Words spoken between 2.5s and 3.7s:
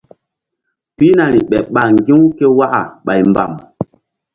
waka ɓay mbam.